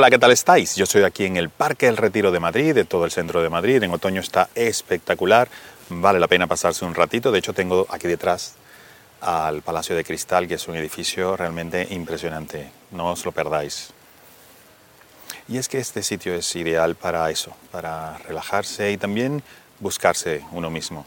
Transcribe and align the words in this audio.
Hola, 0.00 0.10
¿qué 0.10 0.18
tal 0.20 0.30
estáis? 0.30 0.76
Yo 0.76 0.84
estoy 0.84 1.02
aquí 1.02 1.24
en 1.24 1.36
el 1.36 1.50
Parque 1.50 1.86
del 1.86 1.96
Retiro 1.96 2.30
de 2.30 2.38
Madrid, 2.38 2.72
de 2.72 2.84
todo 2.84 3.04
el 3.04 3.10
centro 3.10 3.42
de 3.42 3.48
Madrid. 3.48 3.82
En 3.82 3.92
otoño 3.92 4.20
está 4.20 4.48
espectacular, 4.54 5.48
vale 5.88 6.20
la 6.20 6.28
pena 6.28 6.46
pasarse 6.46 6.84
un 6.84 6.94
ratito. 6.94 7.32
De 7.32 7.40
hecho, 7.40 7.52
tengo 7.52 7.84
aquí 7.90 8.06
detrás 8.06 8.54
al 9.20 9.60
Palacio 9.62 9.96
de 9.96 10.04
Cristal, 10.04 10.46
que 10.46 10.54
es 10.54 10.68
un 10.68 10.76
edificio 10.76 11.36
realmente 11.36 11.84
impresionante. 11.90 12.70
No 12.92 13.10
os 13.10 13.24
lo 13.24 13.32
perdáis. 13.32 13.88
Y 15.48 15.58
es 15.58 15.66
que 15.68 15.78
este 15.78 16.04
sitio 16.04 16.32
es 16.32 16.54
ideal 16.54 16.94
para 16.94 17.28
eso, 17.32 17.56
para 17.72 18.18
relajarse 18.18 18.92
y 18.92 18.98
también 18.98 19.42
buscarse 19.80 20.44
uno 20.52 20.70
mismo. 20.70 21.06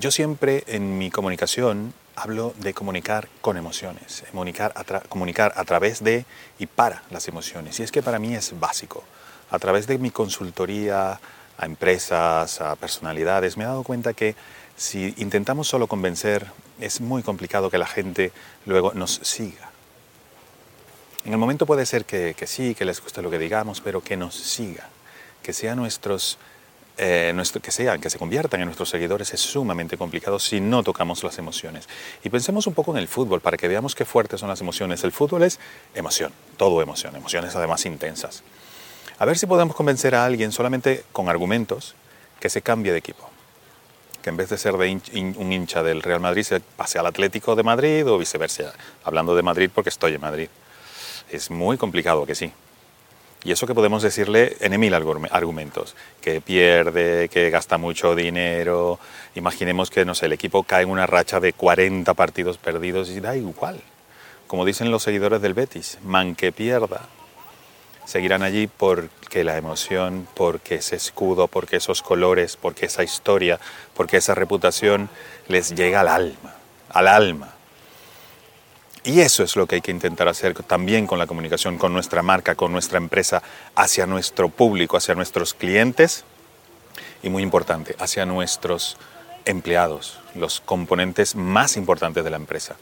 Yo 0.00 0.10
siempre 0.10 0.64
en 0.68 0.96
mi 0.96 1.10
comunicación 1.10 1.92
hablo 2.16 2.54
de 2.58 2.74
comunicar 2.74 3.28
con 3.40 3.56
emociones, 3.56 4.24
comunicar 4.30 4.72
a, 4.76 5.00
comunicar 5.00 5.52
a 5.56 5.64
través 5.64 6.02
de 6.02 6.24
y 6.58 6.66
para 6.66 7.02
las 7.10 7.28
emociones. 7.28 7.80
Y 7.80 7.82
es 7.82 7.92
que 7.92 8.02
para 8.02 8.18
mí 8.18 8.34
es 8.34 8.58
básico. 8.58 9.04
A 9.50 9.58
través 9.58 9.86
de 9.86 9.98
mi 9.98 10.10
consultoría 10.10 11.20
a 11.56 11.66
empresas, 11.66 12.60
a 12.60 12.74
personalidades, 12.76 13.56
me 13.56 13.64
he 13.64 13.66
dado 13.66 13.84
cuenta 13.84 14.12
que 14.12 14.34
si 14.76 15.14
intentamos 15.18 15.68
solo 15.68 15.86
convencer, 15.86 16.46
es 16.80 17.00
muy 17.00 17.22
complicado 17.22 17.70
que 17.70 17.78
la 17.78 17.86
gente 17.86 18.32
luego 18.66 18.92
nos 18.94 19.20
siga. 19.22 19.70
En 21.24 21.32
el 21.32 21.38
momento 21.38 21.64
puede 21.64 21.86
ser 21.86 22.04
que, 22.04 22.34
sí, 22.46 22.74
que 22.74 22.84
les 22.84 23.00
guste 23.00 23.22
lo 23.22 23.30
que 23.30 23.38
digamos, 23.38 23.80
pero 23.80 24.02
que 24.02 24.16
nos 24.16 24.34
siga, 24.34 24.88
que 25.42 25.52
sean 25.52 25.78
nuestros, 25.78 26.38
eh, 26.96 27.32
nuestro, 27.34 27.60
que 27.60 27.72
sean, 27.72 28.00
que 28.00 28.08
se 28.08 28.18
conviertan 28.18 28.60
en 28.60 28.66
nuestros 28.66 28.88
seguidores 28.88 29.34
es 29.34 29.40
sumamente 29.40 29.96
complicado 29.96 30.38
si 30.38 30.60
no 30.60 30.82
tocamos 30.84 31.24
las 31.24 31.38
emociones. 31.38 31.88
Y 32.22 32.30
pensemos 32.30 32.68
un 32.68 32.74
poco 32.74 32.92
en 32.92 32.98
el 32.98 33.08
fútbol 33.08 33.40
para 33.40 33.56
que 33.56 33.66
veamos 33.66 33.94
qué 33.94 34.04
fuertes 34.04 34.40
son 34.40 34.48
las 34.48 34.60
emociones. 34.60 35.02
El 35.02 35.10
fútbol 35.10 35.42
es 35.42 35.58
emoción, 35.94 36.32
todo 36.56 36.80
emoción, 36.80 37.16
emociones 37.16 37.56
además 37.56 37.84
intensas. 37.84 38.44
A 39.18 39.24
ver 39.24 39.36
si 39.38 39.46
podemos 39.46 39.74
convencer 39.74 40.14
a 40.14 40.24
alguien 40.24 40.52
solamente 40.52 41.04
con 41.12 41.28
argumentos 41.28 41.94
que 42.38 42.48
se 42.48 42.62
cambie 42.62 42.92
de 42.92 42.98
equipo. 42.98 43.28
Que 44.22 44.30
en 44.30 44.36
vez 44.36 44.48
de 44.48 44.58
ser 44.58 44.74
un 44.74 45.52
hincha 45.52 45.82
del 45.82 46.02
Real 46.02 46.20
Madrid 46.20 46.44
se 46.44 46.60
pase 46.60 46.98
al 46.98 47.06
Atlético 47.06 47.56
de 47.56 47.62
Madrid 47.64 48.06
o 48.08 48.18
viceversa. 48.18 48.72
Hablando 49.02 49.34
de 49.34 49.42
Madrid 49.42 49.70
porque 49.74 49.90
estoy 49.90 50.14
en 50.14 50.20
Madrid. 50.20 50.48
Es 51.30 51.50
muy 51.50 51.76
complicado 51.76 52.24
que 52.24 52.34
sí. 52.34 52.52
Y 53.44 53.52
eso 53.52 53.66
que 53.66 53.74
podemos 53.74 54.02
decirle 54.02 54.56
en 54.60 54.80
mil 54.80 54.94
argumentos, 54.94 55.94
que 56.22 56.40
pierde, 56.40 57.28
que 57.28 57.50
gasta 57.50 57.76
mucho 57.76 58.14
dinero, 58.14 58.98
imaginemos 59.34 59.90
que, 59.90 60.06
no 60.06 60.14
sé, 60.14 60.26
el 60.26 60.32
equipo 60.32 60.62
cae 60.62 60.84
en 60.84 60.90
una 60.90 61.06
racha 61.06 61.40
de 61.40 61.52
40 61.52 62.14
partidos 62.14 62.56
perdidos 62.56 63.10
y 63.10 63.20
da 63.20 63.36
igual. 63.36 63.80
Como 64.46 64.64
dicen 64.64 64.90
los 64.90 65.02
seguidores 65.02 65.42
del 65.42 65.52
Betis, 65.52 65.98
man 66.02 66.34
que 66.34 66.52
pierda. 66.52 67.02
Seguirán 68.06 68.42
allí 68.42 68.66
porque 68.66 69.44
la 69.44 69.58
emoción, 69.58 70.26
porque 70.34 70.76
ese 70.76 70.96
escudo, 70.96 71.46
porque 71.46 71.76
esos 71.76 72.00
colores, 72.00 72.56
porque 72.56 72.86
esa 72.86 73.02
historia, 73.02 73.60
porque 73.94 74.18
esa 74.18 74.34
reputación 74.34 75.10
les 75.48 75.74
llega 75.74 76.00
al 76.00 76.08
alma, 76.08 76.54
al 76.90 77.08
alma. 77.08 77.54
Y 79.06 79.20
eso 79.20 79.42
es 79.42 79.54
lo 79.54 79.66
que 79.66 79.76
hay 79.76 79.80
que 79.82 79.90
intentar 79.90 80.28
hacer 80.28 80.54
también 80.62 81.06
con 81.06 81.18
la 81.18 81.26
comunicación, 81.26 81.76
con 81.76 81.92
nuestra 81.92 82.22
marca, 82.22 82.54
con 82.54 82.72
nuestra 82.72 82.96
empresa, 82.96 83.42
hacia 83.74 84.06
nuestro 84.06 84.48
público, 84.48 84.96
hacia 84.96 85.14
nuestros 85.14 85.52
clientes 85.52 86.24
y 87.22 87.28
muy 87.28 87.42
importante, 87.42 87.94
hacia 87.98 88.24
nuestros 88.24 88.96
empleados, 89.44 90.20
los 90.34 90.60
componentes 90.60 91.36
más 91.36 91.76
importantes 91.76 92.24
de 92.24 92.30
la 92.30 92.38
empresa. 92.38 92.76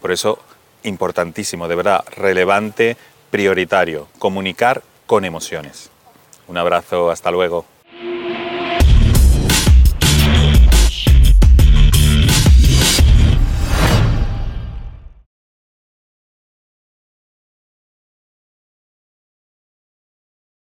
Por 0.00 0.12
eso, 0.12 0.38
importantísimo, 0.82 1.68
de 1.68 1.74
verdad, 1.74 2.04
relevante, 2.16 2.96
prioritario, 3.30 4.08
comunicar 4.18 4.82
con 5.06 5.26
emociones. 5.26 5.90
Un 6.48 6.56
abrazo, 6.56 7.10
hasta 7.10 7.30
luego. 7.30 7.66